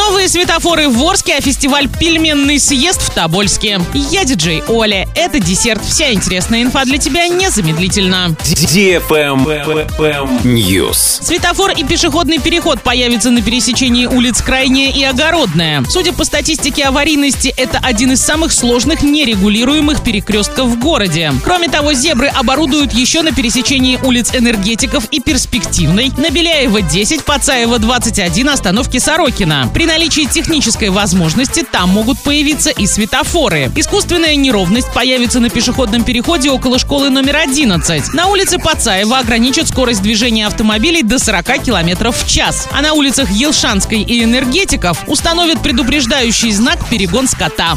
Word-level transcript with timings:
Новые 0.00 0.19
светофоры 0.30 0.88
в 0.88 1.02
Орске, 1.02 1.34
а 1.36 1.40
фестиваль 1.40 1.88
«Пельменный 1.88 2.60
съезд» 2.60 3.02
в 3.02 3.10
Тобольске. 3.10 3.80
Я 3.94 4.24
диджей 4.24 4.62
Оля. 4.68 5.08
Это 5.16 5.40
десерт. 5.40 5.84
Вся 5.84 6.12
интересная 6.12 6.62
инфа 6.62 6.84
для 6.84 6.98
тебя 6.98 7.26
незамедлительно. 7.26 8.36
News. 10.44 11.24
Светофор 11.24 11.72
и 11.72 11.82
пешеходный 11.82 12.38
переход 12.38 12.80
появятся 12.80 13.30
на 13.30 13.42
пересечении 13.42 14.06
улиц 14.06 14.40
Крайняя 14.40 14.92
и 14.92 15.02
Огородная. 15.02 15.82
Судя 15.88 16.12
по 16.12 16.24
статистике 16.24 16.84
аварийности, 16.84 17.52
это 17.56 17.80
один 17.82 18.12
из 18.12 18.20
самых 18.20 18.52
сложных 18.52 19.02
нерегулируемых 19.02 20.04
перекрестков 20.04 20.68
в 20.68 20.78
городе. 20.78 21.32
Кроме 21.42 21.68
того, 21.68 21.92
зебры 21.92 22.28
оборудуют 22.28 22.92
еще 22.92 23.22
на 23.22 23.32
пересечении 23.32 23.98
улиц 24.04 24.32
Энергетиков 24.32 25.06
и 25.10 25.18
Перспективной, 25.20 26.12
на 26.16 26.30
Беляева 26.30 26.82
10, 26.82 27.24
Пацаева 27.24 27.80
21, 27.80 28.48
остановки 28.48 28.98
Сорокина. 28.98 29.68
При 29.74 29.86
наличии 29.86 30.19
технической 30.26 30.90
возможности 30.90 31.64
там 31.70 31.90
могут 31.90 32.18
появиться 32.20 32.70
и 32.70 32.86
светофоры. 32.86 33.70
Искусственная 33.76 34.36
неровность 34.36 34.92
появится 34.92 35.40
на 35.40 35.50
пешеходном 35.50 36.04
переходе 36.04 36.50
около 36.50 36.78
школы 36.78 37.10
номер 37.10 37.36
11. 37.36 38.14
На 38.14 38.26
улице 38.26 38.58
Пацаева 38.58 39.18
ограничат 39.18 39.68
скорость 39.68 40.02
движения 40.02 40.46
автомобилей 40.46 41.02
до 41.02 41.18
40 41.18 41.62
км 41.64 42.12
в 42.12 42.26
час. 42.26 42.68
А 42.72 42.82
на 42.82 42.92
улицах 42.92 43.30
Елшанской 43.30 44.02
и 44.02 44.24
Энергетиков 44.24 45.04
установят 45.06 45.62
предупреждающий 45.62 46.52
знак 46.52 46.78
«Перегон 46.88 47.28
скота». 47.28 47.76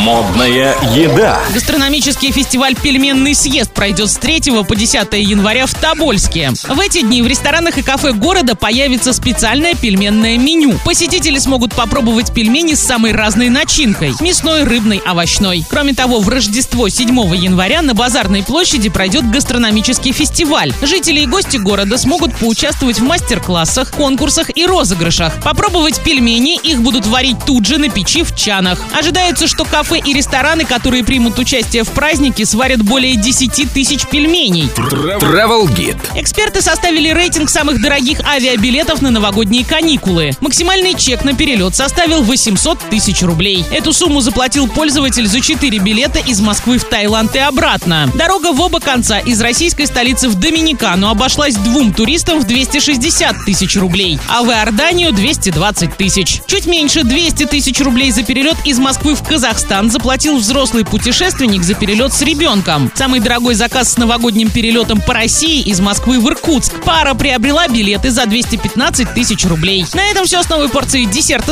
Модная 0.00 0.74
еда. 0.94 1.40
Гастрономический 1.52 2.32
фестиваль 2.32 2.74
«Пельменный 2.74 3.34
съезд» 3.34 3.72
пройдет 3.72 4.10
с 4.10 4.16
3 4.16 4.62
по 4.66 4.76
10 4.76 5.12
января 5.14 5.66
в 5.66 5.74
Тобольске. 5.74 6.52
В 6.68 6.80
эти 6.80 7.02
дни 7.02 7.22
в 7.22 7.26
ресторанах 7.26 7.78
и 7.78 7.82
кафе 7.82 8.12
города 8.12 8.54
появится 8.54 9.12
специальное 9.12 9.74
пельменное 9.74 10.38
меню. 10.38 10.78
Посетители 10.84 11.38
смогут 11.38 11.71
попробовать 11.72 12.32
пельмени 12.32 12.74
с 12.74 12.80
самой 12.80 13.12
разной 13.12 13.48
начинкой– 13.48 14.14
мясной, 14.20 14.64
рыбной, 14.64 15.02
овощной. 15.04 15.64
Кроме 15.68 15.94
того, 15.94 16.20
в 16.20 16.28
Рождество 16.28 16.88
7 16.88 17.08
января 17.34 17.82
на 17.82 17.94
Базарной 17.94 18.42
площади 18.42 18.88
пройдет 18.88 19.30
гастрономический 19.30 20.12
фестиваль. 20.12 20.72
Жители 20.82 21.20
и 21.20 21.26
гости 21.26 21.56
города 21.56 21.98
смогут 21.98 22.36
поучаствовать 22.36 23.00
в 23.00 23.04
мастер-классах, 23.04 23.90
конкурсах 23.92 24.50
и 24.54 24.66
розыгрышах. 24.66 25.42
Попробовать 25.42 26.02
пельмени 26.02 26.58
их 26.62 26.82
будут 26.82 27.06
варить 27.06 27.38
тут 27.46 27.66
же 27.66 27.78
на 27.78 27.88
печи 27.88 28.22
в 28.22 28.36
чанах. 28.36 28.78
Ожидается, 28.92 29.46
что 29.46 29.64
кафе 29.64 29.98
и 30.04 30.12
рестораны, 30.12 30.64
которые 30.64 31.04
примут 31.04 31.38
участие 31.38 31.84
в 31.84 31.90
празднике, 31.90 32.44
сварят 32.44 32.82
более 32.82 33.16
10 33.16 33.72
тысяч 33.72 34.06
пельменей. 34.06 34.68
Travel 34.76 35.68
Guide. 35.68 36.20
Эксперты 36.20 36.60
составили 36.60 37.10
рейтинг 37.10 37.48
самых 37.50 37.80
дорогих 37.80 38.20
авиабилетов 38.20 39.02
на 39.02 39.10
новогодние 39.10 39.64
каникулы. 39.64 40.32
Максимальный 40.40 40.94
чек 40.94 41.24
на 41.24 41.34
перелет 41.34 41.61
составил 41.70 42.22
800 42.22 42.78
тысяч 42.90 43.22
рублей. 43.22 43.64
Эту 43.70 43.92
сумму 43.92 44.20
заплатил 44.20 44.66
пользователь 44.68 45.26
за 45.26 45.40
4 45.40 45.78
билета 45.78 46.18
из 46.18 46.40
Москвы 46.40 46.78
в 46.78 46.84
Таиланд 46.84 47.34
и 47.36 47.38
обратно. 47.38 48.10
Дорога 48.14 48.52
в 48.52 48.60
оба 48.60 48.80
конца 48.80 49.18
из 49.20 49.40
российской 49.40 49.86
столицы 49.86 50.28
в 50.28 50.34
Доминикану 50.34 51.08
обошлась 51.08 51.54
двум 51.54 51.92
туристам 51.92 52.40
в 52.40 52.44
260 52.44 53.44
тысяч 53.46 53.76
рублей, 53.76 54.18
а 54.28 54.42
в 54.42 54.50
Иорданию 54.50 55.12
220 55.12 55.96
тысяч. 55.96 56.40
Чуть 56.46 56.66
меньше 56.66 57.04
200 57.04 57.46
тысяч 57.46 57.80
рублей 57.80 58.10
за 58.10 58.24
перелет 58.24 58.56
из 58.64 58.78
Москвы 58.78 59.14
в 59.14 59.22
Казахстан 59.22 59.90
заплатил 59.90 60.38
взрослый 60.38 60.84
путешественник 60.84 61.62
за 61.62 61.74
перелет 61.74 62.12
с 62.12 62.22
ребенком. 62.22 62.90
Самый 62.94 63.20
дорогой 63.20 63.54
заказ 63.54 63.92
с 63.92 63.96
новогодним 63.96 64.50
перелетом 64.50 65.00
по 65.00 65.14
России 65.14 65.62
из 65.62 65.80
Москвы 65.80 66.18
в 66.18 66.28
Иркутск. 66.28 66.72
Пара 66.84 67.14
приобрела 67.14 67.68
билеты 67.68 68.10
за 68.10 68.26
215 68.26 69.14
тысяч 69.14 69.44
рублей. 69.44 69.84
На 69.94 70.04
этом 70.10 70.26
все 70.26 70.42
с 70.42 70.48
новой 70.48 70.68
порцией 70.68 71.06
десерта 71.06 71.51